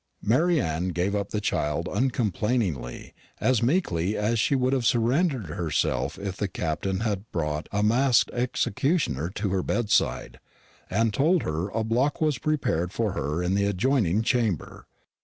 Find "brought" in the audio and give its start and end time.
7.31-7.69